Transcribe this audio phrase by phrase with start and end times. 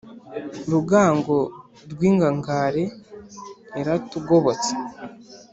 [0.71, 1.37] Rugango
[1.91, 2.83] rw'ingangare
[3.73, 4.73] waratugobotse